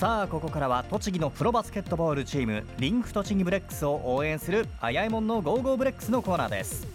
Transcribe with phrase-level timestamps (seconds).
[0.00, 6.86] さあここからは栃木のプロバスケットボールチームリンク栃木ブレックスを応援するあやえもんのゴーゴーブレックスのコーナーです。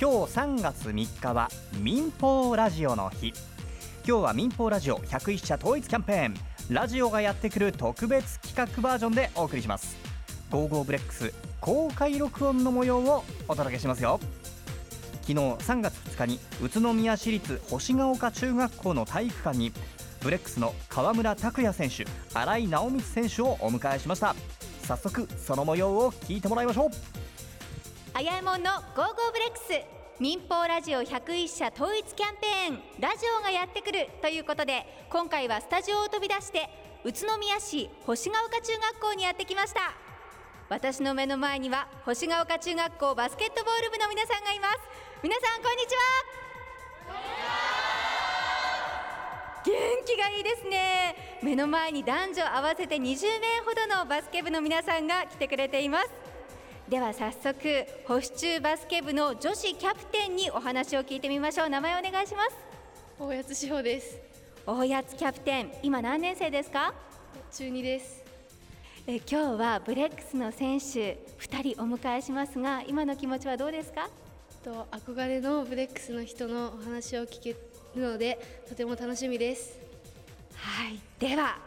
[0.00, 3.34] 今日3月3日は民放ラジオの日。
[4.02, 6.34] 今日は民放ラジオ101社統一キャンペーン。
[6.70, 9.98] ラジオがやってくる特別企画バージョンでお送りします。
[10.50, 14.20] ゴーゴーブレックス公開録音の模様をお届けしますよ。
[15.20, 19.74] 昨日3月2日に宇都宮市立星ヶ丘中学校の体育館に
[20.20, 22.04] ブレックスの川村卓也選手
[22.34, 24.34] 荒井尚光選手をお迎えしました。
[24.82, 26.90] 早速その模様を聞いてもらいましょう。
[28.14, 29.62] あやえもんのゴーゴーブレックス。
[30.18, 32.82] 民放ラジオ101社統一キャンペーン。
[33.00, 36.68] ラジオがやってくるということで今回はスタジオを飛び出して
[37.04, 39.94] 宇都宮市星ヶ丘中学校にやってきました。
[40.68, 44.78] 私の目の前には星ヶ丘中学校バスケットボール部の皆さんがいます。
[45.22, 46.47] 皆さんこんにちは。
[50.06, 51.14] 気がいいですね。
[51.42, 53.00] 目の前に男女合わせて20
[53.40, 56.10] 名ほどのバスケ部の皆さんが来てくれています。
[56.88, 61.68] では早速保守中バスケ部の女子キャプテンにお話を聞いてみましょう。
[61.68, 62.56] 名前をお願いします。
[63.18, 64.18] 大谷志保です。
[64.66, 66.94] 大谷キャプテン今何年生ですか？
[67.52, 68.24] 中二です。
[69.06, 74.08] え今日はブレックスの選手2人お迎えしますが今の気持ちはどうですか？
[74.64, 77.54] と憧れのブレックスの人のお話を聞け
[77.96, 78.38] るので
[78.68, 79.78] とても楽しみです。
[80.56, 81.00] はい。
[81.18, 81.58] では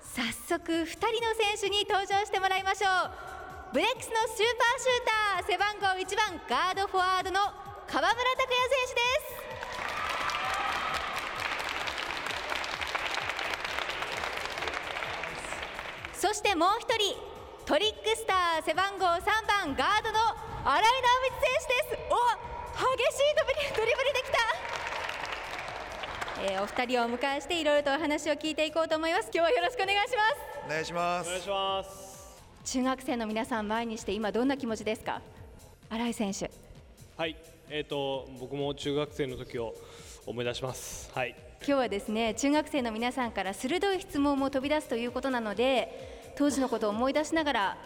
[0.00, 3.72] 早速2人の選手に登場してもらいましょう。
[3.72, 7.40] ブレックスのスーパーシューター背番号1番ガードフォワードの
[7.86, 9.00] 川村卓也選手で
[16.14, 16.26] す。
[16.26, 17.20] そしてもう1人
[17.66, 20.18] トリックスター背番号3番ガードの
[20.64, 22.02] 新井直光選手です。
[22.10, 22.16] お
[22.76, 23.34] 激しい
[23.74, 24.25] ドリブルで
[26.38, 29.30] えー、お二人をお迎えしていろいろとお話を聞いていこうと思います。
[29.32, 30.66] 今日はよろしくお願いします。
[30.66, 31.26] お願いします。
[31.28, 32.42] お願いします。
[32.64, 35.22] 中学生の皆さん前にして今どんな気持ちですか？
[35.88, 36.50] 新井選手。
[37.16, 37.36] はい。
[37.70, 39.74] えーと、僕も中学生の時を
[40.26, 41.10] 思い出します。
[41.14, 41.34] はい。
[41.60, 47.76] 今日はですね中学生の皆さんから鋭い質問も飛び出すということなので当時のことを思い出しながら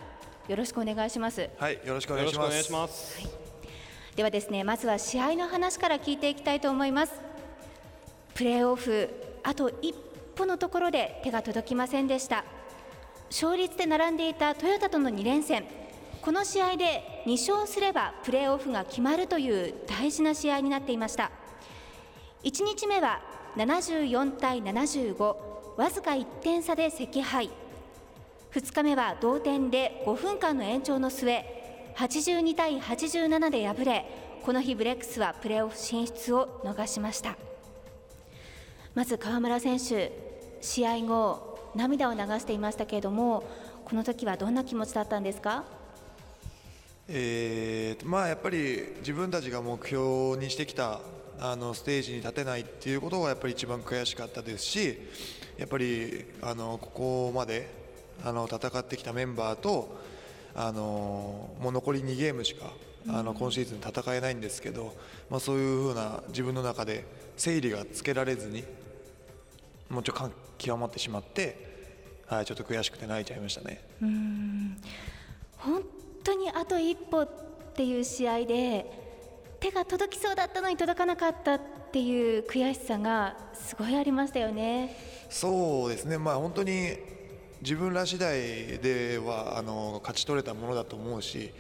[0.49, 1.49] よろしくお願いします。
[1.57, 2.51] はいよろしくお願いしま
[2.89, 3.31] す、はい、
[4.17, 7.13] ではですねまずは試合の話から聞いていきたいと思います
[8.41, 9.11] プレーオフ
[9.43, 9.95] あと一
[10.35, 12.43] 歩のところで手が届きませんでした。
[13.29, 15.67] 勝率で並んでいたトヨタとの2連戦。
[16.23, 21.31] この試合で2勝すればプレーオフが決まるという大事な試合になっていました。
[22.43, 23.21] 1日目は
[23.59, 25.37] 74対75
[25.77, 27.51] わずか1点差で惜敗。
[28.53, 31.45] 2日目は同点で5分間の延長の末
[31.95, 34.07] 82対87で敗れ
[34.43, 37.50] この日ブレックスはプレーオフ進出を逃しました。
[38.95, 40.13] まず川村選手
[40.61, 43.45] 試合後涙を流していましたけれども
[43.85, 45.65] この時はどんな気持ちだったんですか？
[47.09, 51.01] えー、まあやっぱり自分たちが目標にしてきた
[51.41, 54.99] あのステージに立てないっていうことがやっぱり一番悔しかったですし
[55.57, 57.69] やっぱりあのここまで
[58.25, 59.97] あの戦ってきたメンバーと
[60.55, 62.67] あのもう残り2ゲームしか
[63.09, 64.95] あの今シーズン戦えないんですけど、
[65.31, 67.05] まあ、そういうふうな自分の中で
[67.37, 68.65] 整理がつけられずに
[69.89, 73.83] もうちょっと極まってしまって、はい、ちょっと悔しくて泣いちゃいましたね。
[74.03, 74.77] うん
[75.57, 75.83] 本
[76.23, 77.29] 当にあと一歩っ
[77.75, 78.87] ていう試合で
[79.59, 81.61] 手が届きそうだったのに届かなかったっ
[81.93, 84.97] ていう悔しさがすごいありましたよね。
[85.29, 86.97] そうですね、まあ、本当に
[87.63, 91.53] 自分ら次第ではあの勝ち取れたものだと思うし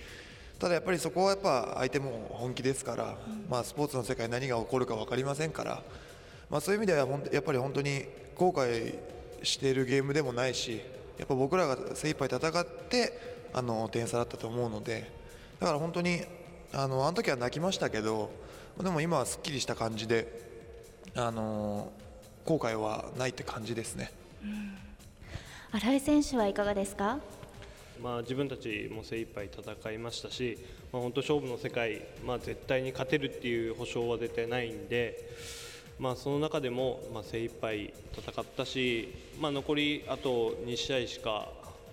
[0.61, 3.17] ただやっぱりそこはやっぱ相手も本気ですから、
[3.49, 5.83] まあ、スポーツの世界何が起こるか分かりませんから、
[6.51, 8.05] まあ、そういう意味ではやっぱり本当に
[8.37, 8.95] 後悔
[9.43, 10.83] しているゲームでもないし
[11.19, 13.19] やっぱ僕らが精一杯戦って
[13.55, 15.11] あの点差だったと思うので
[15.61, 16.21] だから本当に
[16.73, 18.31] あのあの時は泣きましたけど
[18.83, 20.29] でも今はすっきりした感じで
[21.17, 21.91] あの
[22.45, 24.13] 後悔はないって感じですね。
[25.73, 27.19] 新井選手はいかがですか？
[28.03, 30.59] まあ、自分たちも精一杯戦いましたし、
[30.93, 35.29] まあ、本当勝負の世界、まあ、絶対に勝てるっていう保証は絶対ないんで、
[35.99, 41.49] まあ、その中でも、まあ、精一杯戦ったし、まあ、残りあと2試合しか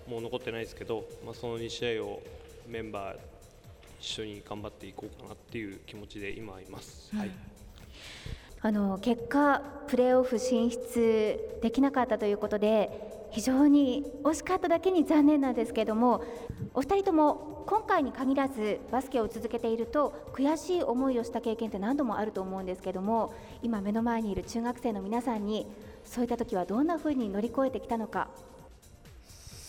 [0.08, 2.22] もう残ってないですけど、まあ、その2試合を
[2.66, 3.16] メンバー
[4.00, 7.14] 一緒に頑張っていこうかなっていう気持ちで今います。
[7.14, 7.30] はい、
[8.62, 16.22] あの結果、プレーオフ進出できなかったということで非常に惜しかっただけに残念なんですけれども
[16.74, 25.66] お二人とも今回に限らずバスケを続けていると悔しい思いをした経験って何度もあると思うんですけども今目の前にいる中学生の皆さんに
[26.04, 28.28] そういった時はどんなふうに乗り越えてきたのか。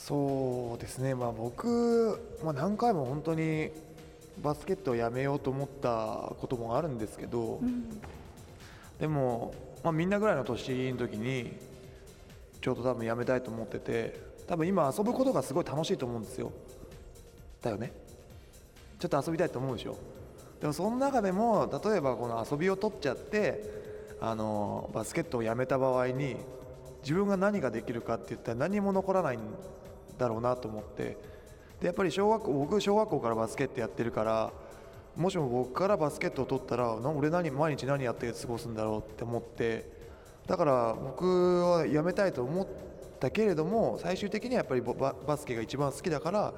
[0.10, 3.70] そうですね、まあ、僕、まあ、何回も本当に
[4.42, 7.60] バスケットをやめようと思ったこともあるんですけど、
[9.00, 9.54] でも、
[9.84, 11.54] まあ、みんなぐらいの年の時に
[12.62, 16.52] ちょうど多分やめたいと思ってて多分今遊ぶことがすごい楽しいと思うんですよ。
[17.62, 17.92] だよね。
[19.00, 19.98] ちょっと遊びたいと思うでしょ。
[20.60, 23.64] でもその中でも例えばこの遊びを取っちゃって
[24.20, 26.36] あのバスケットをやめた場合に
[27.02, 29.40] 自分が何ができるかって言ったら何も残らないん
[30.18, 31.18] だろうなと思って。
[31.80, 34.52] でやっぱり小学校僕小学校からバスケットやってるから
[35.16, 39.99] もしも僕からバスケットを取ったら俺何毎日何やって過ごすんだろうって思って
[40.50, 42.68] だから僕はやめたいと思っ
[43.20, 46.54] たけれども最終的にはやっぱりババスケが一番好きだから、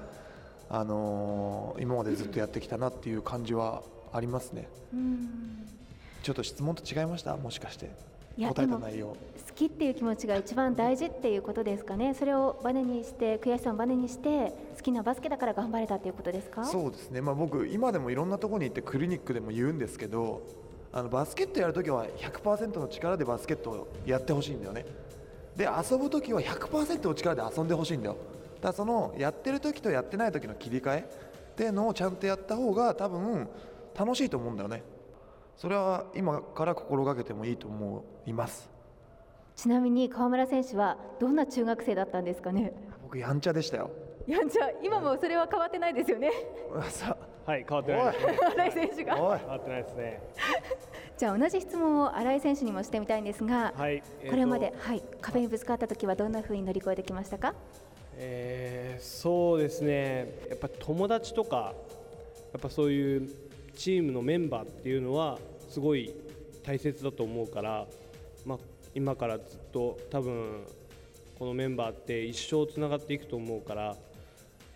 [0.70, 3.84] あのー今までずっとやってきたなっていう感じは
[4.14, 4.70] ありますね。
[6.24, 7.36] ちょっと質問と違いました？
[7.36, 7.92] もしかして。
[8.40, 9.08] 答えた内容。
[9.08, 9.16] 好
[9.54, 12.14] きっていう気持ちが一番大事っていうことですかね。
[12.14, 16.64] それをバネにして悔しさをバネにして好きなバスケだから頑張れたっていうことですか？
[16.64, 20.44] そうですね、まあ、僕今でもいろんなところに行ってクリニックでも言うんですけど
[20.94, 24.86] あのバスケットやるときは100%の力でバスケットをやってほしいんだよね。
[25.56, 28.18] で遊ぶときは100%の力で遊んでほしいんだよ。
[28.56, 33.48] だからそのやってるときとやってないときの切り替えっていうのをちゃんとやった方が多分
[33.98, 34.84] 楽しいと思うんだよね。
[35.58, 38.70] それは今から心がけてもいいと思います。
[39.56, 42.74] ちなみに川村選手はどんな中学生だったんですかね？
[43.04, 43.92] 僕やんちゃでしたよ。
[44.28, 44.70] やんちゃ。
[44.84, 46.32] 今もそれは変わってないですよね。
[46.90, 47.16] さ
[47.46, 48.40] はい変わってないですね。
[48.56, 49.16] 新井選手が。
[49.16, 50.22] 変わってないですね
[51.22, 57.54] じゃあ同じ質問を新井選手にもしてみたいんですが、はいえーとこれまで、はい、壁にぶつかった時はどんな風に乗り越えてきましたか？
[58.18, 60.34] えーそうですね。
[60.50, 61.76] やっぱ友達とか
[62.52, 63.30] やっぱそういう
[63.76, 65.38] チームのメンバーっていうのは
[65.70, 66.12] すごい
[66.64, 67.86] 大切だと思うから、
[68.44, 68.58] まあ、
[68.96, 70.64] 今からずっと多分
[71.38, 73.96] このメンバーって一生つながっていくと思うから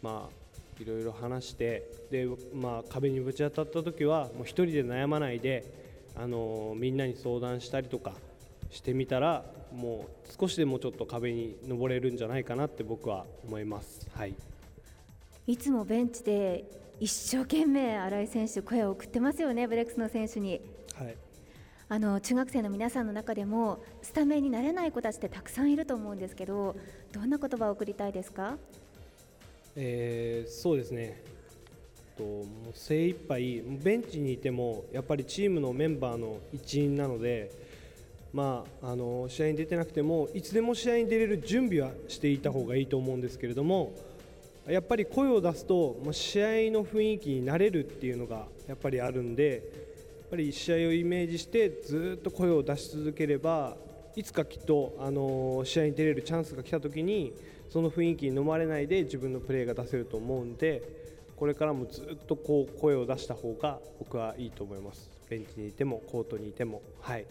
[0.03, 5.84] まあいろいろ話してで、まあ、壁にぶち当たった時はもう一人で悩まないで、
[6.17, 8.13] あのみんなに相談したりとか
[8.71, 14.07] してみたらもう少しでもちょっと壁に登れるんじゃないかなって僕は思います。
[14.13, 14.33] はい。
[15.47, 16.63] いつもベンチで
[16.99, 20.61] 一生懸命新井選手声を送ってますよねブレックスの選手に。
[20.95, 21.15] はい。
[21.87, 26.75] あの中学生の皆さんの中でもスタメンになれない子たちってたくさんいると思うんですけど
[27.11, 28.57] どんな言葉を送りたいですか？
[29.75, 31.21] えーそうですね
[32.17, 37.51] ともう精一杯ベンチにいてもやっぱりチームのメンバーの一員なので、
[38.33, 43.93] まあ、あの試合に出てなくてもいつでも試合に出れる準備はしていた方がいいと思うんですけれども
[44.67, 49.63] やっぱり声を出すとまあ試合の雰囲気になれるっていうのがやっぱりあるんで
[50.21, 53.77] やっぱり試合をイメージしてずっと声を出し続ければ
[54.15, 57.33] いつかきっと、あの試合に出れるチャンスが来た時に
[57.69, 61.04] その雰囲気に飲まれないで自分のプレーが出せると思うんで
[61.35, 65.09] これからもずっとこう声を出した方が僕はいいと思います。
[65.29, 66.81] ベンチにいてもコートにいても。
[67.01, 67.25] はい。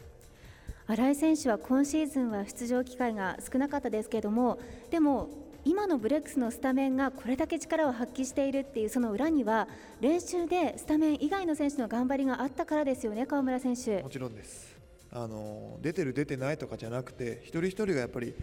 [0.86, 4.58] 新井選手は今シーズンは出場機会が少なかったですけれども
[4.90, 5.30] でも
[5.64, 9.66] 今のブレックスのスタメンがこれだけ力を発揮しているっていうその裏には
[10.02, 14.02] 練習でスタメン以外の選手の頑張りがあったからですよね川村選手。
[14.02, 14.76] もちろんです。
[15.10, 18.34] あの出てる出てないとかじゃなくて一人一人がやっぱり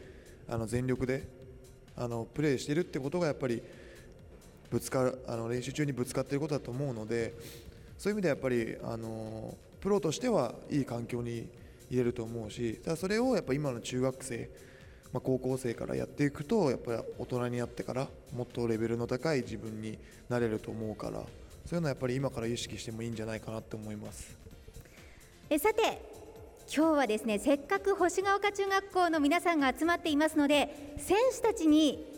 [0.50, 1.28] あの全力で
[1.96, 3.62] あのプレーしてるってことがやっぱり
[4.72, 7.34] ぶつかるあの練習中にぶつかっていることだと思うので
[7.98, 11.48] そういう意味ではやっぱりあのプロとしてはいい環境に
[11.90, 14.50] 入れると思うしただそれをやっぱ今の中学生、
[15.12, 20.00] まあ、高校生からやっていくとやっぱり大人になってからもっとレベルの高い自分に
[20.30, 21.22] なれると思うから
[21.66, 24.36] そういうのはやっぱり今から意識してもいいんじゃないかなって思います。
[25.50, 26.02] えさて
[26.74, 32.11] 今日はですねせっかく星ヶ丘中学校の皆さんが集まっていますので選手たちに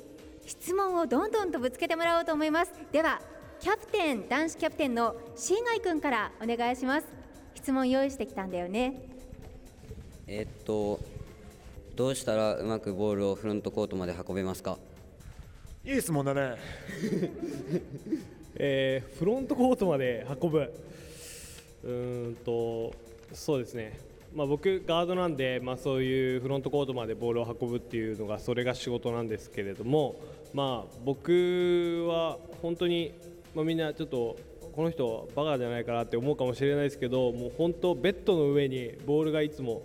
[0.46, 2.74] 質問をどんどんとぶつけてもらおうと思います。
[2.92, 3.22] では
[3.60, 7.08] キャプテン男子キャプテンの新海君からお願いします。
[7.56, 9.02] 質問用意してきたんだよね。
[10.28, 11.00] えっと
[11.96, 14.78] どうしたらうまくボールをフロントコートまで運べますか？
[15.86, 16.56] いい質問だね。
[18.56, 20.74] えーフロントコートまで運ぶ。
[21.84, 22.94] うーんと
[23.34, 24.00] そうですね、
[24.36, 30.16] まあ、僕、ガードなんで、まあ、そういうフロントコートまでボールを運ぶっていうのがそれが仕事なんですけれども、
[30.54, 33.14] まあ、僕は本当に、
[33.54, 34.38] まあ、みんなちょっと
[34.76, 39.84] この人バカじゃないかなって思うかもしれないですけどもう本当ベッドの上にボールがいつも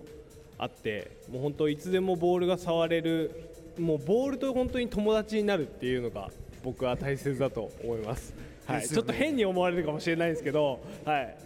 [0.56, 6.30] あってもう本当いつでもボールが触れるもうボールと本当に友達になるっていうのが
[6.64, 8.34] 僕は大切だと思います。
[8.66, 11.36] はい、ちょっと変に思われるかもしれないんですけど、はい、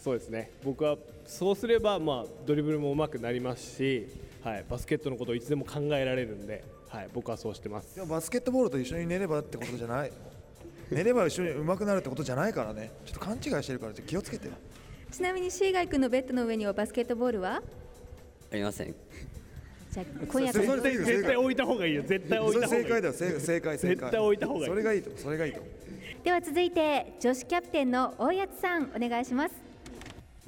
[0.00, 0.50] そうですね。
[0.64, 4.08] 僕はそうすれば、まあ、ドリブルも上手くなりますし、
[4.42, 7.96] はい、バスケットのことをいつでも考えられるんで、はい、僕はそうしてます。
[7.96, 10.12] でもバスケットボールと一緒に寝ればってことじゃない。
[10.90, 12.90] 寝れば一緒に上手くなるってことじゃないからね。
[13.04, 14.54] ちょっと勘違いしてるから気をつけてよ。
[15.12, 17.62] ちなみにシーガイ君のベッドの上にはバスケットボールは？
[18.52, 18.94] ありません。
[19.92, 22.02] じゃあ 今夜それそれでいいよ絶対置いた方がいいよ。
[22.04, 23.12] 絶対置いた方がいい正解だよ。
[23.12, 23.96] 正正解正解。
[23.96, 24.66] 絶対置いた方がいい。
[24.66, 25.60] それがいいとそれがいいと
[26.24, 29.69] では続いて女子キャプテンの大谷さんお願いします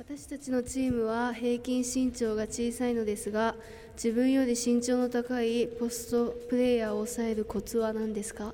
[0.05, 3.55] 私たちのチームは平均身長が小さいのですが
[3.95, 8.53] 自分より身長の高いポストプレーヤーを抑えるコツは何ですか？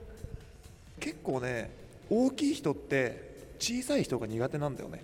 [1.01, 1.71] 結構ね
[2.11, 5.03] 大きい人って小さい人が苦手なんだよね。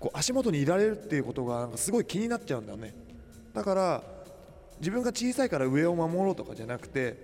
[0.00, 2.94] こう足元にいられるっていうことがなんかすごい気になっちゃうんだよね。
[3.52, 4.02] だから
[4.78, 7.18] 自分が小さいから上を守ろうとかじゃなくて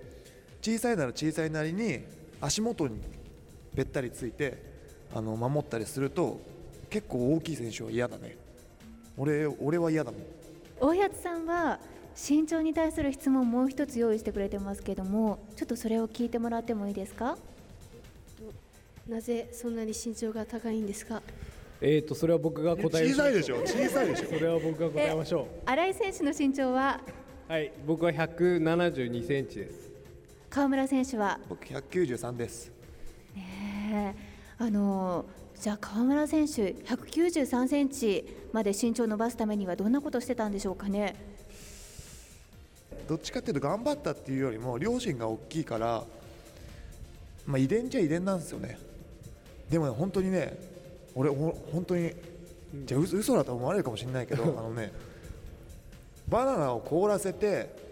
[0.61, 2.01] 小さいなら小さいなりに
[2.39, 3.01] 足元に
[3.73, 4.61] べったりついて
[5.15, 6.52] あの守ったりすると
[6.93, 8.37] 結構大きい選手は嫌だね。
[9.17, 10.21] 俺俺は嫌だもん。
[10.79, 11.79] 大谷さんは
[12.15, 17.35] 身長に対する質問をもう一つ用意してくれてますけどもちょっとそれを聞いてもらってもいいですか？
[19.09, 21.23] なぜそんなに身長が高いんですか？
[21.81, 23.55] えーとそれは僕が答え小さいでしょ？
[23.65, 24.27] 小さいでしょ？
[24.27, 27.01] それは僕が答えましょ新井選手の身長は？
[27.49, 29.89] うはい僕は172センチです。
[30.51, 31.39] 川村選手は？
[31.49, 32.71] 僕193です。
[33.35, 35.25] ねえあの
[35.59, 41.15] じゃあ川村選手193センチまで身長を伸ばすためにはどんなことしてたんでしょうかね？
[43.07, 46.03] どっちかっていうと頑張ったっていうよりも両親が大きいから、
[47.45, 48.77] まあ、遺伝じゃ遺伝なんですよね。
[49.69, 50.57] でもね本当にね
[51.15, 52.13] 俺ほ本当に
[52.85, 54.91] じゃあ嘘嘘だと思われるかもしれないけど あのね
[56.27, 57.82] バナナを凍らせて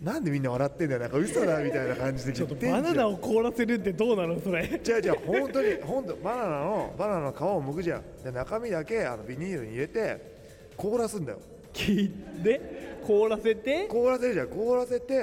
[0.00, 1.00] なんでみんな笑ってんだよ。
[1.00, 3.14] なんか嘘だみたいな感じで言ってんじゃん。
[3.14, 4.64] を凍らせるってどうなのそれ。
[4.64, 8.02] 違う違う本当に本当バナナのバナナの皮を剥くじゃん。
[8.22, 11.38] で中身だけあのビニールに入れて凍らすんだよ。
[11.72, 12.08] 聞い
[12.42, 13.86] て凍らせて？
[13.88, 14.48] 凍らせるじゃん。
[14.48, 15.14] 凍らせて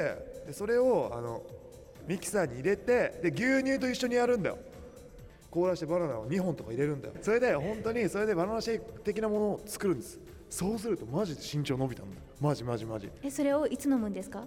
[0.47, 1.43] でそれをあの
[2.07, 4.57] ミキサーに入れてで牛乳と一緒にやるんだよ。
[5.51, 7.13] 凍らしてバナナを2本とか入れるんだよ。
[7.21, 10.19] それで本当にそれでバナナシェイク的なものを作るんです
[10.53, 12.21] そうするとマジで身長伸びたんだよ。
[12.39, 13.09] マジマジマジ。
[13.23, 14.43] えそれをいつ飲むんですか？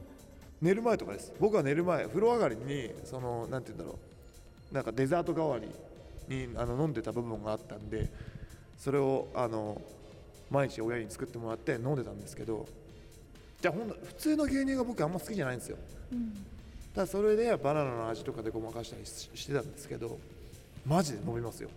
[0.62, 1.32] 寝る前とかです。
[1.40, 3.98] 僕は寝る前風呂上がりにそのなんて言うんだろ
[4.70, 4.74] う。
[4.74, 5.66] なんかデザート代わり
[6.32, 8.08] にあの飲んでた部分があったんで
[8.78, 9.80] それをあの
[10.50, 12.66] 毎日親に作ってもらって飲んでたんですけど
[13.60, 15.76] じゃあほんと普通の牛乳が僕あんま好きじゃないんですよ、
[16.94, 20.18] ただそれでバナナの味とかでごまかしたりししてたんですけど
[20.84, 21.70] マジで飲みますよ。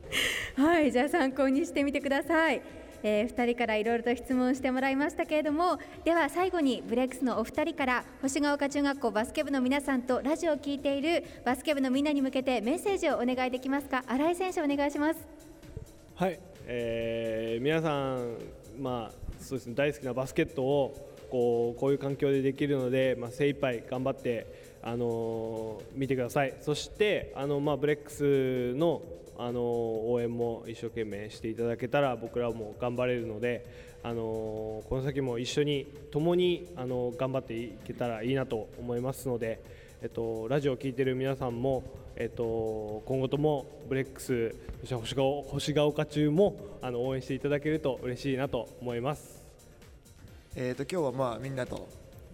[0.55, 2.62] はいじゃあ参考にしてみてください、
[3.03, 14.03] えー、2人からいろいろと質問してもらいましたけれどもでは最後にブレックスのお二人から星ヶ丘中学校バスケ部の皆さんとラジオを聞いているバスケ部のみんなに向けてメッセージをお願いできますか？
[14.08, 15.27] 新井選手お願いします。
[16.15, 18.38] はい、えー皆さん、
[18.79, 24.48] まあそうですね、大好きなバスケットをこうこういう環境でできるので、まあ、精一杯頑張って、
[24.84, 26.53] あのー見てください。
[26.62, 29.01] そしてあの、まあ、ブレックスの、
[29.41, 33.65] あの応援も一生懸命していただけたら僕らも頑張れるので、
[34.03, 39.63] あのこの先も一緒に共に、あの頑張っていけたらいいなと思いますので、
[40.01, 41.84] えっと、ラジオを聞いてる皆さんも、
[42.17, 49.41] えっと、今後ともブレックスそして星が星が丘中もあの応援していただけると嬉しいなと思います。
[50.55, 51.88] えー、と今日はまあみんなと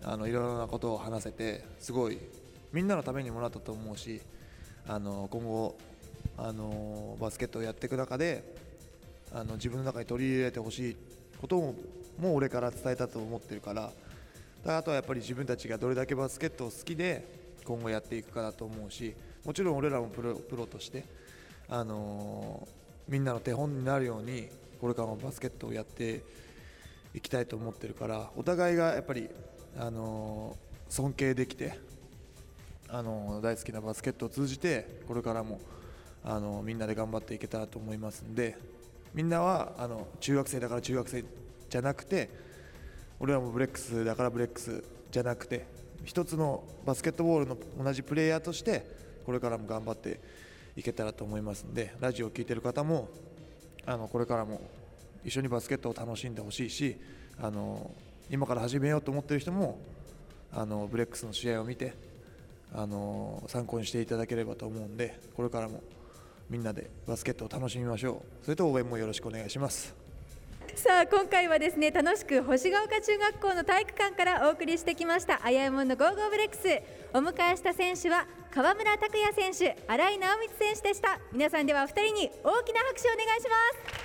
[0.04, 2.18] あのいろいろなことを話せてすごい
[2.74, 4.22] みんなのためにもなったと思うし
[4.88, 5.76] あの今後
[6.38, 8.44] あのバスケットをやっていく中で
[9.34, 10.98] あの自分の中に取り入れてほしい
[11.40, 11.76] ことも
[12.20, 13.92] もう俺から伝えたと思ってるから
[14.66, 17.26] あとはやっぱり自分たちがどれだけバスケットを好きで
[17.66, 19.14] 今後やっていくかだと思うし
[19.46, 21.04] もちろん俺らもプロプロとして
[21.70, 22.68] あの
[23.08, 24.50] みんなの手本になるように
[24.80, 26.24] これからもバスケットをやって
[27.14, 29.30] いきたいと思ってるからお互いがやっぱり、
[29.78, 31.80] あのー尊敬できて、
[32.90, 35.60] あのー大好きなバスケットを通じてこれからも、
[36.28, 38.58] あのみんなで頑張っていけたらと思いますんで
[39.14, 41.24] みんなはあの中学生だから中学生
[41.70, 42.30] じゃなくて
[43.20, 45.66] 俺らもブレックスだからブレックスじゃなくて
[46.04, 48.86] 一つのバスケットボールの同じプレーヤーとして
[49.26, 50.20] これからも頑張って
[50.76, 53.08] いけたらと思いますんでラジオを聴いてる方も
[53.86, 54.62] あのこれからも
[55.24, 56.98] 一緒にバスケットを楽しんでほしいし
[57.40, 57.92] あの
[58.30, 59.80] 今から始めようと思ってる人も
[60.52, 61.94] あのブレックスの試合を見て
[62.74, 65.82] あの参考にしていただければと思うんでこれからも
[66.50, 68.46] みんなでバスケットを楽しみましょう。
[68.46, 69.96] それと応援もよろしくお願いします。
[70.76, 76.68] さあ今回はですね楽しく星ヶ丘中学校の体育館からお送りしてきましたあやえもんのゴーゴーブレックス。
[77.14, 81.20] お迎えした選手は川村卓也選手荒井尚光選手でした。
[81.32, 83.56] 皆さんでは2人に大きな拍手をお願いしま
[84.00, 84.05] す。